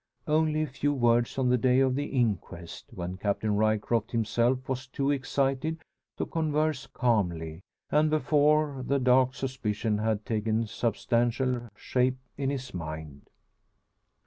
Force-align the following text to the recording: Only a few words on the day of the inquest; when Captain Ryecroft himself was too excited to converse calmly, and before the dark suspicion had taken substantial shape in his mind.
Only 0.25 0.63
a 0.63 0.67
few 0.67 0.95
words 0.95 1.37
on 1.37 1.49
the 1.49 1.59
day 1.59 1.79
of 1.79 1.93
the 1.93 2.05
inquest; 2.07 2.85
when 2.91 3.17
Captain 3.17 3.55
Ryecroft 3.55 4.09
himself 4.13 4.67
was 4.67 4.87
too 4.87 5.11
excited 5.11 5.77
to 6.17 6.25
converse 6.25 6.87
calmly, 6.87 7.61
and 7.91 8.09
before 8.09 8.81
the 8.83 8.97
dark 8.97 9.35
suspicion 9.35 9.99
had 9.99 10.25
taken 10.25 10.65
substantial 10.65 11.69
shape 11.75 12.17
in 12.35 12.49
his 12.49 12.73
mind. 12.73 13.29